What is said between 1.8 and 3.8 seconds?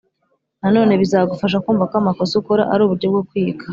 ko amakosa ukora ari uburyo bwo kwiga